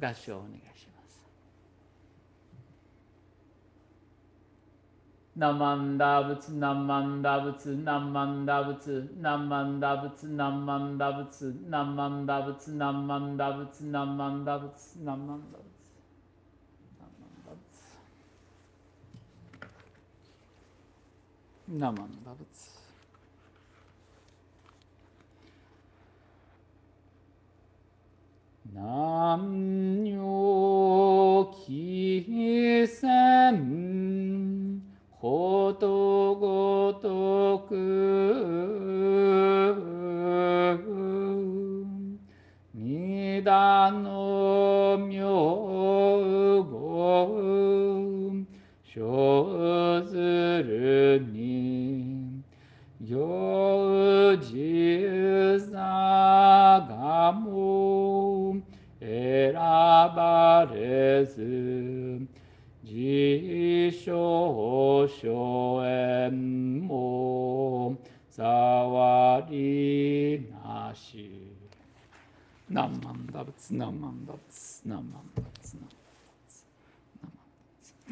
[0.00, 1.22] 合唱をお願いします。
[5.36, 15.86] ナマンダ仏ナマンダ仏ナマンダ仏ナマンダ仏ナマンダ仏ナマンダ仏ナマンダ仏ナマンダ仏ナマンダ仏
[21.68, 22.85] ナマンダ仏
[28.76, 34.82] 南女貴船
[35.18, 37.74] ことごとく。
[42.74, 44.35] 二段の
[68.30, 71.52] 触りなし
[72.68, 75.76] 何万打仏何万打仏何万打仏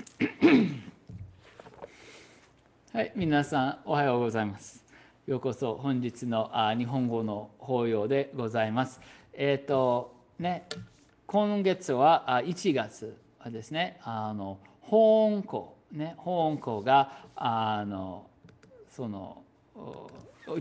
[2.93, 4.85] はい、皆さんおはようございます。
[5.27, 9.01] ようこそ本日のあ日本語の法要でございます。
[9.33, 10.67] えっ、ー、とね、
[11.27, 13.17] 今月はあ1月
[13.47, 18.27] ですね、あの保温校ね、保温校があの
[18.91, 19.44] その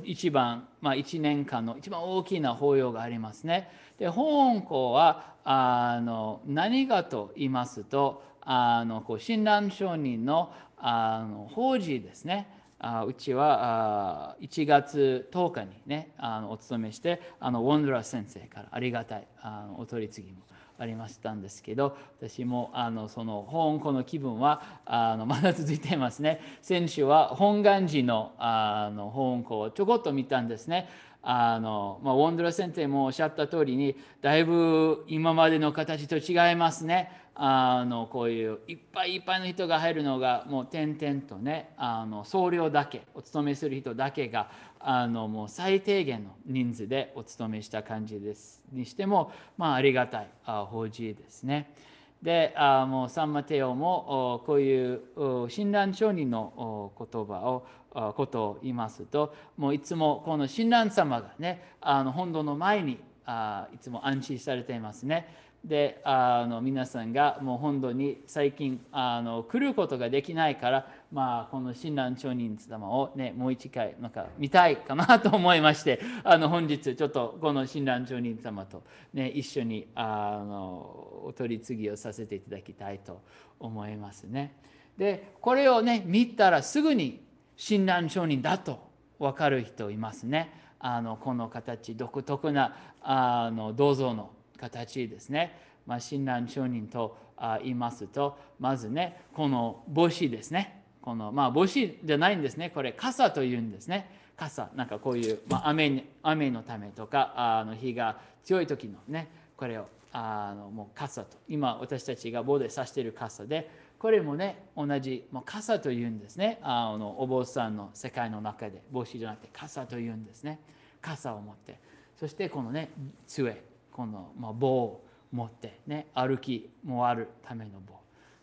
[0.03, 3.69] 一番、まあ、1年間の一番大きな法要がありますね。
[3.99, 12.47] で保温校はあの何かと言いますとあのこう親鸞上人のあの法事ですね
[12.79, 20.39] あうちはあ1月10日にねあのお勤めしてあのウォンドラ先生からありがたいあのお取り次ぎも
[20.79, 26.39] ありましたんですけど私もあのその香港の気分はあの まだ続いていますね。
[26.61, 30.89] 先週は本願寺のあの香港をちょこっと見たんですね。
[31.23, 51.73] あの、まあ、ウォンドラ先生もおっしゃった通りにだいぶ今までの形と違いますねあのこういういっぱいいっぱいの人が入るのがもう点々とねあの僧侶だけお勤めする人だけがあのもう最低限の人数でお勤めした感じですにしても、まあ、ありがたい法事ですね。
[52.21, 55.01] であもうサンマテオもこういう
[55.49, 65.43] 親鸞上人の言葉をことを言いますともういつもこの親鸞様がねあの本堂の前にあいつも安心されていますね。
[65.63, 78.83] であの皆さんがもう本土に最近あの来ることができないから、まあ、この親鸞上人様を、ね、もう一回なんか見たいかなと思いましてあの本日ちょっとこの親鸞上人様と、
[79.13, 83.21] ね、一緒にあのお取り次ぎをさせていただきたいと
[83.57, 84.57] 思いますね。
[84.97, 87.21] でこれをね見たらすぐに
[87.65, 88.77] 親鸞上人だと
[89.17, 90.51] 分かる人いますね。
[90.79, 95.57] あのこの形独特なあの銅像の形ですね。
[95.85, 97.15] まあ、親鸞上人と
[97.61, 100.83] 言いますと、まずね、この帽子ですね。
[101.01, 102.69] この、まあ、帽子じゃないんですね。
[102.69, 104.09] これ、傘というんですね。
[104.35, 113.69] 傘、なんかこういう、まあ、雨雨のためとか、あの日が強い時のね、これをあのもう傘と、今私たちが棒で指している傘で、
[114.03, 116.59] これもね、同じ、もう傘というんですね。
[116.61, 120.59] あのお坊さんの世界の中で、帽子じゃなくて傘というんですね。
[121.01, 121.79] 傘を持って。
[122.17, 122.91] そしてこのね、
[123.27, 123.63] 杖。
[123.91, 127.95] この、ま棒を持ってね歩きもあるための棒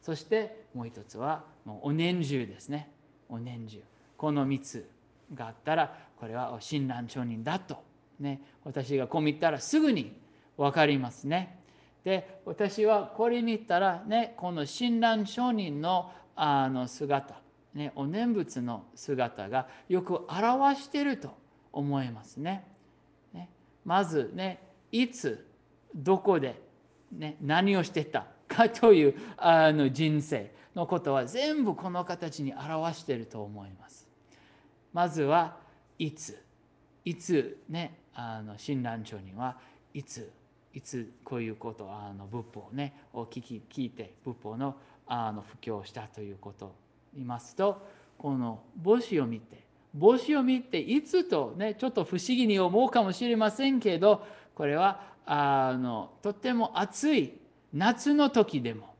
[0.02, 2.90] そしてもう一つはもうお年中ですね
[3.28, 3.82] お年中
[4.16, 4.90] この3つ
[5.32, 7.82] があったらこれは親鸞上人だと
[8.18, 10.18] ね私がこう見たらすぐに
[10.56, 11.59] 分かりますね
[12.04, 17.40] で私はこれ見たらねこの親鸞上人のあの姿
[17.74, 21.36] ね、お念仏の姿がよく表していると
[21.72, 22.66] 思いますね。
[23.32, 23.48] ね
[23.84, 24.60] まずね
[24.90, 25.46] いつ
[25.94, 26.60] どこで、
[27.12, 34.08] ね、何をしてたかというあの人生のことは全部この形に表していると思います。
[34.92, 35.56] まずは
[35.98, 36.42] いつ
[37.04, 39.56] いつねあの親鸞長には
[39.94, 40.32] いつ
[40.72, 44.76] いつこういうことあの仏法ねを聞き聞いて仏法の
[45.06, 46.74] あの布教したということを
[47.14, 47.84] 言いますと
[48.16, 54.24] この帽子を見て帽子を見ていつとねちょっと不思議に思うかもしれませんけど
[54.54, 57.34] これはあのとても暑い
[57.72, 58.94] 夏の時でも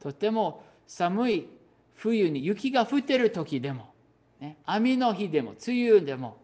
[0.00, 1.48] とても寒い
[1.94, 3.92] 冬に雪が降ってる時でも、
[4.40, 6.36] ね、雨の日でも梅雨でも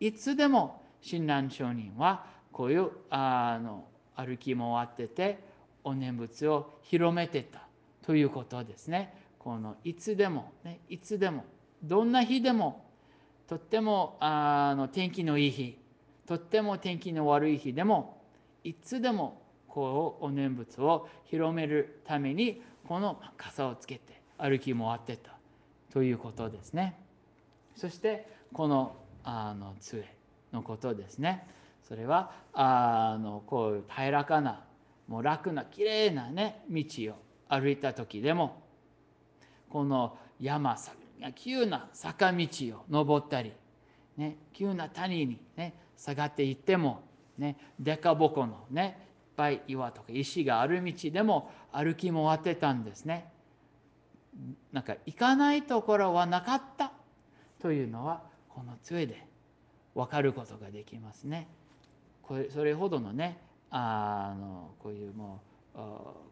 [0.00, 3.84] いつでも親鸞上人はこういうあの
[4.14, 5.40] 歩き回ってて
[5.82, 7.66] お念仏を広めてた
[8.06, 9.12] ということですね。
[9.40, 11.44] このいつでも、ね、いつでも
[11.82, 12.86] どんな日でも
[13.48, 15.76] とってもあの天気のいい日
[16.26, 18.22] とっても天気の悪い日でも
[18.62, 25.36] いつでもこうお念仏を広めるためにこの傘をつけて歩き回ってた
[25.92, 27.00] ということですね。
[27.74, 30.08] そしてこのあの杖
[30.52, 31.48] のことですね。
[31.86, 34.64] それはあのこういう平らかな
[35.06, 37.14] もう楽なきれいなね道を
[37.48, 38.62] 歩いた時でも
[39.68, 40.76] この山
[41.34, 42.46] 急な坂道
[42.76, 43.52] を登ったり、
[44.16, 47.02] ね、急な谷に、ね、下がっていっても、
[47.38, 53.32] ね、でかぼこのねいっぱい岩とか石がある道でも歩き回ってたんですね。
[54.72, 56.92] なんか行かないところはなかった
[57.60, 59.26] というのはこの杖で
[59.94, 61.48] 分かることができますね。
[62.26, 63.38] これそれほどのね
[63.70, 65.40] あのこういうも
[65.74, 65.78] う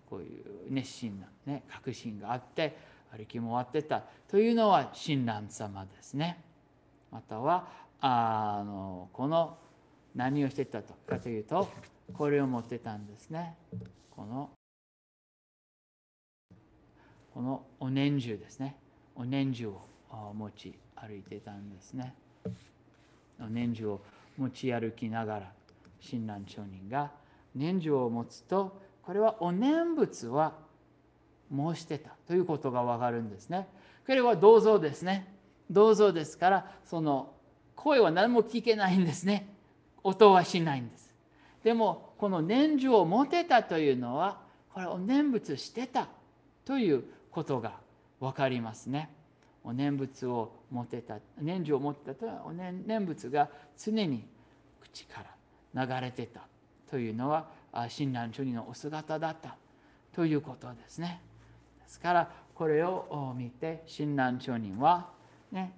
[0.08, 2.76] こういう熱心な、ね、確信があって
[3.10, 6.42] 歩き回ってたというのは親鸞様ですね。
[7.10, 7.68] または
[8.00, 9.58] あのこの
[10.14, 11.68] 何をしてたとかというと
[12.14, 13.54] これを持ってたんですね。
[14.10, 14.50] この
[17.34, 18.76] このお年中ですね。
[19.14, 19.82] お年中を
[20.34, 22.14] 持ち歩いてたんですね。
[23.40, 24.00] お年中を
[24.38, 25.52] 持ち歩きながら
[26.02, 27.10] 親鸞上人が
[27.54, 30.54] 年中を持つとこれはお念仏は
[31.50, 33.68] 申してたということがわかるんですね。
[34.06, 35.32] これは銅像ですね。
[35.70, 37.32] 銅像ですからその
[37.76, 39.48] 声は何も聞けないんですね。
[40.02, 41.14] 音はしないんです。
[41.62, 44.40] でもこの年中を持てたというのは
[44.74, 46.08] これお念仏してた
[46.64, 47.74] ということが
[48.20, 49.10] 分かりますね。
[49.64, 53.48] お念仏を持てた年中を持ってたというのはお念仏が
[53.78, 54.26] 常に
[54.80, 55.26] 口から
[55.74, 56.42] 流れてた
[56.90, 57.46] というのは
[57.88, 59.56] 親鸞主義のお姿だった
[60.14, 61.20] ということですね。
[61.82, 65.08] ですからこれを見て親鸞上人は、
[65.50, 65.72] ね、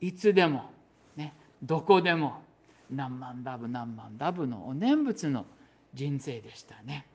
[0.00, 0.70] いつでも、
[1.16, 2.42] ね、どこでも
[2.90, 5.44] 何万ダブ何万ダブのお念仏の
[5.92, 7.06] 人生でしたね。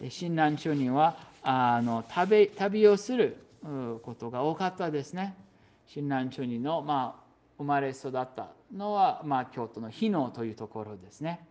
[0.00, 5.34] で親鸞上人はあの旅旅をすることが多かったですね。
[5.86, 7.23] 親鸞上人の、まあ、
[7.58, 11.46] 生まれ育ったのは、まあ、京都の日野というところですね。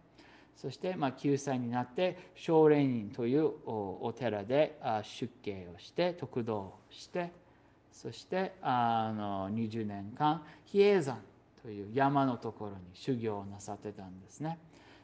[0.55, 7.31] そして、まあ、9歳になって少蓮院というお寺で出家をして得道をして
[7.91, 11.19] そしてあの20年間比叡山
[11.61, 14.59] という山のところに修行をなさってたんですね。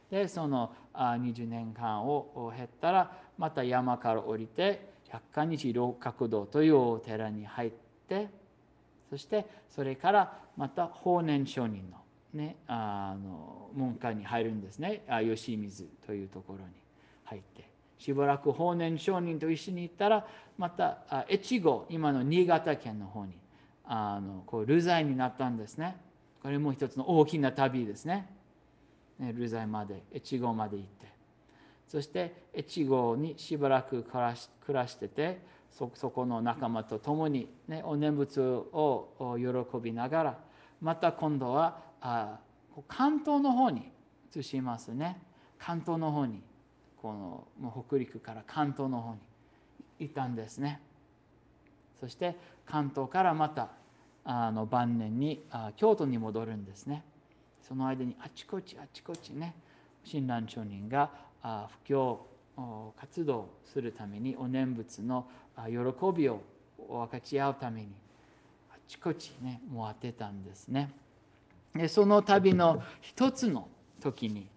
[0.09, 7.71] でその20年間を経ったらまた山から降りて百貫日老覚道というお寺に入っ
[8.07, 8.27] て
[9.09, 11.99] そしてそれからまた法然上人の
[12.33, 15.01] ね、あの門下に入るんですね。
[15.07, 16.65] 吉水というところに
[17.23, 17.67] 入って。
[17.97, 20.25] しばらく法然上人と一緒に行ったら
[20.57, 23.33] また越後今の新潟県の方に
[23.83, 25.97] あのこう流罪になったんですね。
[26.41, 28.29] これも一つの大きな旅ですね。
[29.17, 31.07] ね流罪まで越後まで行って。
[31.87, 35.41] そして越後にしばらく暮らし暮らしてて
[35.71, 40.37] そこの仲間と共に、ね、お念仏を喜びながら
[40.81, 42.39] また今度はあ
[42.87, 43.91] 関東の方に
[44.35, 45.21] 移しますね。
[45.57, 46.41] 関東の方に
[47.01, 49.19] このもう北陸から関東の方に
[50.05, 50.81] いたんですね。
[51.99, 53.69] そして関東からまた
[54.23, 57.03] あの晩年にあ京都に戻るんですね。
[57.61, 59.55] その間にあちこちあちこちね
[60.03, 62.25] 親鸞上人があ布教
[62.97, 65.27] 活動するためにお念仏の
[65.67, 66.41] 喜びを
[66.77, 67.87] 分かち合うために
[68.71, 70.91] あちこちねもう当てたんですね。
[71.75, 73.67] でその旅の一つの
[74.01, 74.47] 時に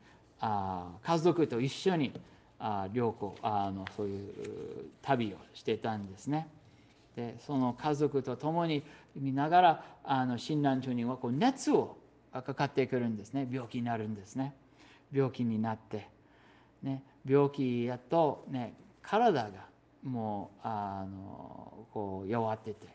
[0.41, 2.13] あ家族と一緒に
[2.59, 4.33] あ良子あのそういう
[5.03, 6.49] 旅をしてたんですね。
[7.17, 8.83] でその家族と共に
[9.15, 11.97] 見ながらあの親鸞中にはこう熱を
[12.33, 14.55] かかってくるんですね病気になるんですね
[15.13, 16.09] 病気になって、
[16.83, 19.51] ね、病気やと、ね、体が
[20.03, 22.89] もうあのこう弱ってて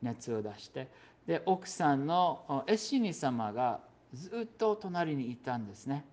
[0.00, 0.88] 熱を出して
[1.26, 3.80] で奥さんのエシニ様が
[4.12, 6.04] ずっと隣にいたんですね。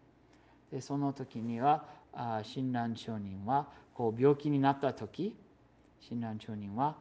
[0.72, 1.86] でその時には
[2.44, 5.36] 親鸞上人はこう病気になった時
[6.00, 6.96] 親鸞上人は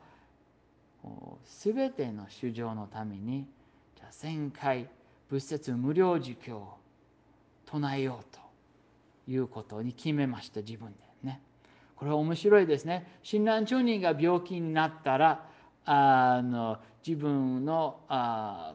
[1.45, 3.47] 全ての主情のために
[3.97, 4.88] じゃあ1000回
[5.28, 6.78] 仏説無料儒教を
[7.67, 8.40] 唱えようと
[9.31, 11.07] いうことに決めました自分で。
[11.99, 13.19] これは面白いですね。
[13.25, 15.45] 親鸞上人が病気になったら
[15.85, 17.99] あの自分の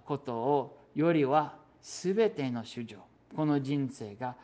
[0.06, 2.98] ことをよりは全ての主情
[3.34, 4.36] この人生が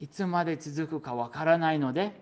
[0.00, 2.20] いつまで続くかわからないので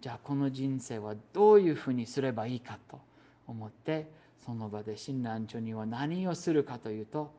[0.00, 3.00] じゃあこの人生はどういうふうにすればいいかと
[3.46, 4.10] 思って
[4.44, 7.30] その場で親鸞著には何をするかというと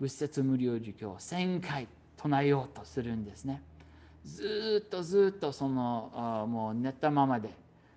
[0.00, 3.62] 仏説無料儒教を1000回唱えようとするんですね。
[4.24, 7.50] ずっとずっとそのもう寝たままで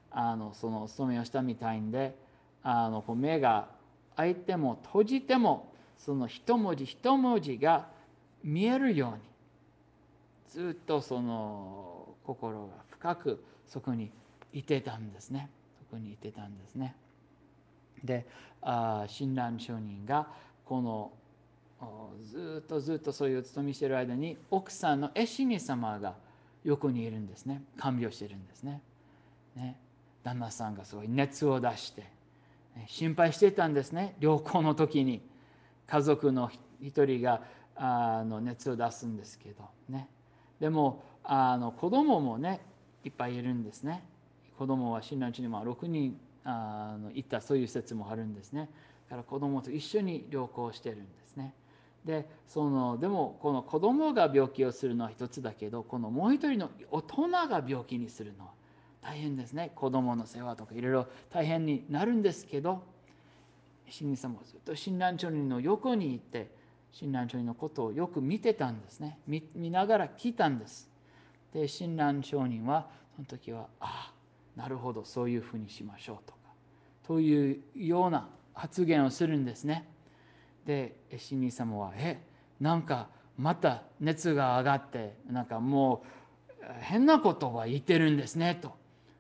[0.10, 2.16] あのその勤めをしたみたいんで
[2.63, 3.68] あのこう目が
[4.16, 7.88] 開いても閉じてもその一文字一文字が
[8.44, 9.12] 見えるよう
[10.60, 14.12] にずっとその心が深くそこに
[14.54, 15.50] いてたんですね。
[15.80, 16.96] そこにいてたんですね。
[18.04, 18.25] で
[18.62, 20.28] あ親鸞上人が
[20.66, 21.12] この
[22.24, 26.16] ずっとずっとそういうお勤めしてる間に奥さんのエシニ様が
[26.64, 27.64] 横にいるんですね。
[27.78, 28.82] 看病してるんですね。
[29.56, 29.78] ね。
[30.24, 32.08] 旦那さんがすごい熱を出して
[32.88, 34.16] 心配してたんですね。
[34.20, 35.22] 旅行の時に。
[35.88, 37.42] 家族の一人が
[37.76, 39.68] あの熱を出すんですけど。
[39.90, 40.08] ね。
[40.60, 42.62] でもあの子供もね
[43.04, 44.04] いっぱいいるんですね。
[44.58, 48.70] 子供は親鸞地にも6人あのいたそういう説もあるんですね。
[49.10, 51.54] だから子供と一緒に旅行してるんですね。
[52.05, 58.51] でそのでもこの子供が病気をするのは一つだけどこのもう一人の大人が病気にするのは
[59.01, 59.72] 大変ですね。
[59.75, 62.84] 子供の世話とかいろいろ大変になるんですけど
[63.86, 66.50] 神人様はずっと親鸞上人の横にいて
[66.91, 69.20] 親鸞上人のことをよく見てたんですね。
[69.27, 70.89] 見ながら聞いたんです。
[71.53, 76.39] で親鸞上人はその時はああなるほどそういうふうにしましょうとか
[77.05, 79.88] というような発言をするんですね。
[80.65, 82.22] で神人様は「え
[82.60, 86.03] なんかまた熱が上がってなんかも
[86.62, 88.74] う変なことは言ってるんですね」と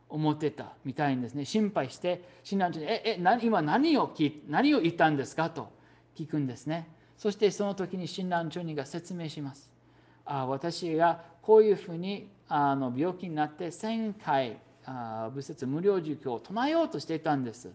[0.09, 1.45] 思ってたみたいんですね。
[1.45, 5.69] 心配して親鸞に「ええ今何を聞何を言ったんですか?」と
[6.15, 6.87] 聞くんですね。
[7.21, 9.69] そしてその時に親鸞上人が説明します
[10.25, 14.57] あ私がこういうふうにあの病気になって1000回
[15.31, 17.71] 仏説無料儒教を唱えようとしていたんです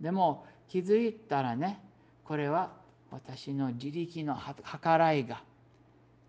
[0.00, 1.80] でも気づいたらね
[2.26, 2.72] これは
[3.10, 4.36] 私の自力の
[4.82, 5.42] 計らいが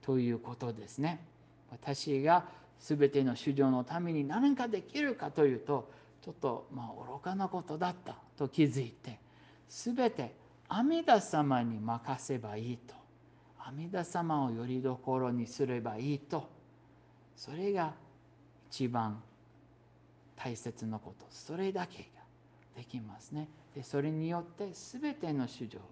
[0.01, 1.25] ということですね。
[1.72, 2.46] 私が
[2.80, 9.18] 全ての主情のために何かできるかというとちょっとまあ愚かなことだったと気づいて
[9.68, 10.36] 全て
[10.70, 12.94] 阿弥陀様に任せばいいと
[13.60, 16.48] 阿弥陀様をよりどころにすればいいと
[17.36, 17.94] それが
[18.70, 19.22] 一番
[20.36, 22.17] 大切なことそれだけ。
[22.78, 23.50] できますね。
[23.76, 25.86] でそれによって全ての主情が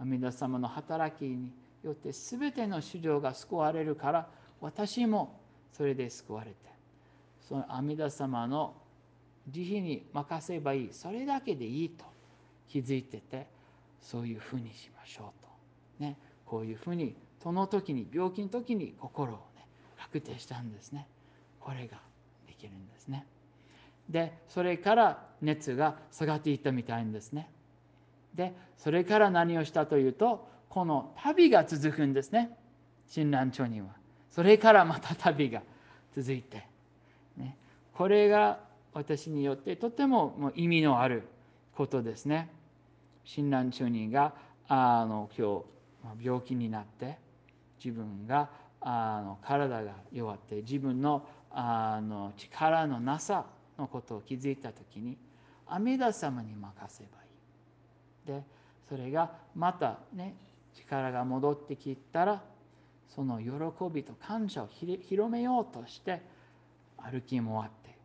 [0.00, 1.52] 阿弥陀様の働きに
[1.84, 4.28] よって全ての主情が救われるから
[4.60, 5.40] 私も
[5.72, 6.56] それで救われて
[7.40, 8.74] その阿弥陀様の
[9.48, 12.04] 慈悲に任せばいいそれだけでいいと
[12.68, 13.46] 気づいてて
[14.02, 15.44] そういうふうにしましょう
[16.00, 16.04] と。
[16.04, 19.64] ねこういうふうにその時に病気の時に心をね
[19.96, 21.06] 確定したんですね。
[21.60, 21.98] これが
[22.48, 23.24] できるんですね。
[24.08, 27.50] でそれから熱が下がっていったみたいんですね。
[28.34, 32.56] でそれから何をしたというとこの旅が続くんですね。
[33.08, 33.88] 親鸞町には。
[34.30, 35.62] それからまた旅が
[36.14, 36.66] 続いて、
[37.36, 37.56] ね、
[37.94, 38.60] これが
[38.92, 41.22] 私によってとてももう意味のある
[41.74, 42.48] ことですね。
[43.24, 44.34] 親鸞中人が
[44.68, 45.62] あの今
[46.20, 47.18] 日病気になって
[47.82, 48.48] 自分が
[48.80, 53.46] あの体が弱って自分のあの力のなさ
[53.78, 55.16] のことを気づいた時に
[55.66, 58.40] 阿弥陀様に任せばいい。
[58.40, 58.42] で
[58.88, 60.34] それがまたね
[60.74, 62.42] 力が戻ってきたら
[63.08, 63.52] その喜
[63.92, 66.22] びと感謝を広めようとして
[66.96, 67.96] 歩き回って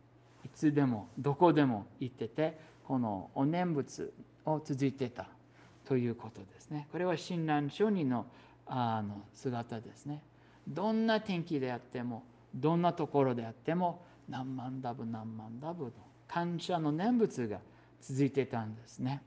[0.44, 4.12] いつでもどこでも行っててこのお念仏
[4.44, 5.26] を続いてた
[5.86, 6.86] ということですね。
[6.92, 8.26] これは親鸞上人の
[8.66, 10.22] あの姿ですね。
[10.66, 12.22] どんな天気であっても
[12.54, 15.90] どんなところであっても何万ダブ何万ダブの
[16.26, 17.58] 感謝の念仏が
[18.00, 19.22] 続いてたんですね。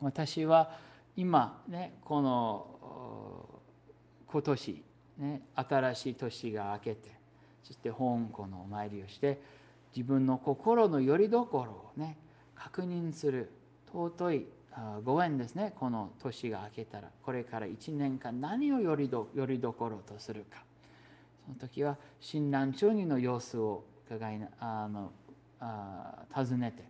[0.00, 0.76] 私は
[1.16, 3.62] 今ねこの
[4.26, 4.82] 今年、
[5.18, 7.10] ね、新しい年が明けて
[7.62, 7.96] そして香
[8.32, 9.40] 港のお参りをして
[9.94, 12.16] 自分の心のよりどころをね
[12.54, 13.50] 確認する
[13.92, 14.46] 尊い
[15.04, 20.64] ご縁ですねこの年が明けたらこれから1年間何をよりどよりどころとするか
[21.44, 23.84] その時は親鸞長人の様子を
[24.16, 25.10] 伺いあの
[25.60, 26.84] あ尋ねて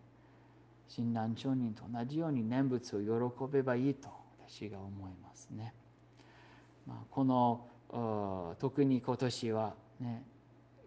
[0.88, 4.09] 親鸞長人と同じように念仏を喜べばいいと
[4.47, 5.73] 私が思いますね。
[6.87, 10.25] まあ、この特に今年はね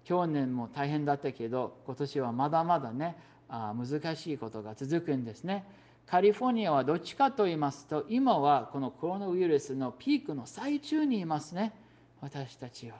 [0.04, 5.65] 去年も大変だったけど今年はまだまだねあ難しいことが続くんですね。
[6.06, 11.74] カリフォルニアはどっちかと言いますと今はこのコロナウイルスのピークの最中にいますね
[12.22, 12.98] 私たちは。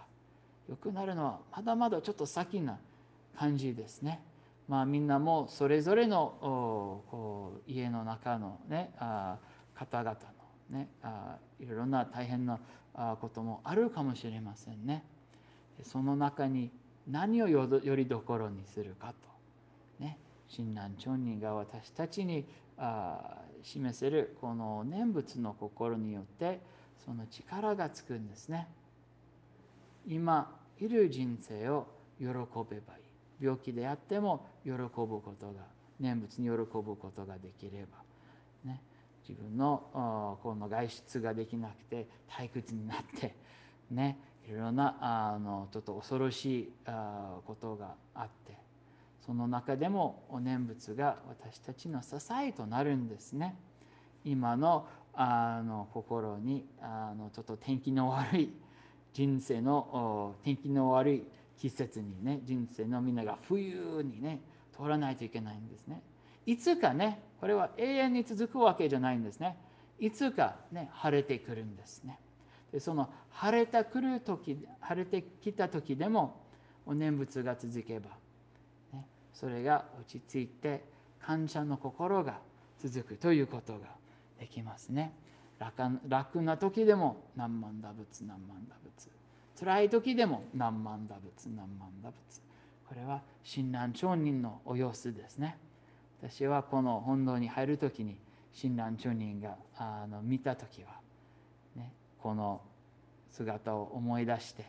[0.68, 2.80] 良くなるのはまだまだちょっと先な
[3.38, 4.22] 感じですね。
[4.68, 9.38] まあ、みんなもそれぞれのこう家の中の、ね、あ
[9.76, 10.18] 方々
[10.72, 12.60] の、ね、あいろいろな大変な
[13.22, 15.04] こともあるかもしれませんね。
[15.84, 16.72] その中に
[17.08, 22.46] 何をよりどころにするかと、ね、親鸞長人が私たちに
[22.78, 26.60] あ示せるこの念仏の心によって
[27.06, 28.68] その力がつくんですね。
[30.08, 31.88] 今いる人生を
[32.20, 33.05] 喜べばいい
[33.40, 35.62] 病気であっても喜ぶことが
[36.00, 37.98] 念仏に喜ぶことができれば、
[38.64, 38.82] ね、
[39.28, 43.36] 自分のこの外出ができなくて退屈になって
[43.92, 44.98] ねいろいろな
[45.34, 48.58] あのちょっと恐ろしいことがあって
[49.26, 53.56] その中でもお念仏が私たちの支えとなるんですね。
[54.24, 58.54] 今のあの心にあのちょっと天気の悪い
[59.14, 61.24] 人生の天気の悪い
[61.58, 64.40] 季節にね人生のみんなが冬にね
[64.76, 66.02] 通らないといけないんですね。
[66.46, 69.58] いつかねこれは永遠に続くわけじゃないんですね。
[70.00, 72.20] いつかね晴れてくるんですね。
[72.72, 76.42] でその晴れてくる時晴れてきた時でも
[76.86, 78.10] お念仏が続けば、
[78.94, 80.84] ね、それが落ち着いて
[81.22, 82.40] 感謝の心が
[82.80, 83.80] 続くということが
[84.40, 85.14] できますね。
[85.58, 89.10] 楽な時でも何万打仏何万打仏
[89.58, 92.42] 辛い時でも何万打仏何万打仏。
[92.88, 95.58] これは親鸞上人のお様子ですね。
[96.22, 98.18] 私はこの本堂に入る時に
[98.54, 100.90] 親鸞上人があの見た時は、
[101.76, 102.62] ね、この
[103.32, 104.66] 姿を思い出して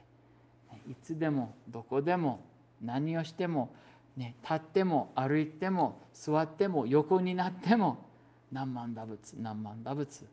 [0.89, 2.41] いつでもどこでも
[2.83, 3.71] 何をしても、
[4.17, 8.05] ね、立っても歩いても座っても横になっても
[8.53, 10.27] 何万打仏何万打仏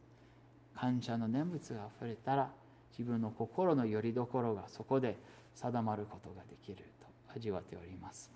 [0.76, 2.50] 感謝の念仏があふれたら
[2.98, 5.18] 自分の心の拠り所がそこで
[5.56, 8.32] 定まることができると味わっております。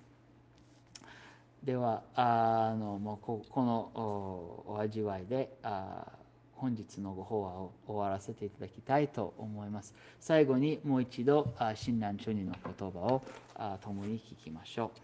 [1.63, 3.91] ではあのもうここの
[4.67, 6.05] お味わいであ
[6.55, 9.93] 本日のご法話を終わらせていただきたいと思います。
[10.19, 13.21] 最後にもう一度親鸞書人の言葉を
[13.81, 14.99] 共に聞きましょう。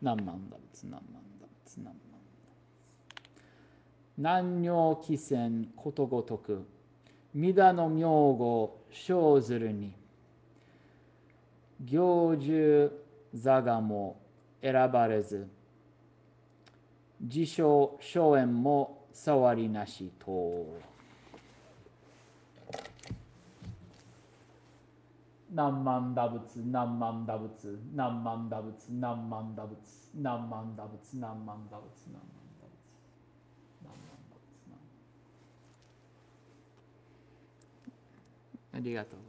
[0.00, 1.27] 何万打仏何万
[4.16, 6.66] 南尿気仙ことごとく
[7.36, 9.92] 御田の名号生ずるに
[11.84, 12.90] 行住
[13.32, 14.18] 座がも
[14.60, 15.46] 選ばれず
[17.20, 20.88] 自称荘園も触りなしと。
[25.58, 29.76] 何万打仏何万打仏何万打仏何万打仏何万打仏
[30.14, 32.22] 何万打仏何万打仏何万
[32.62, 32.78] 打仏
[38.72, 39.27] ありがとう。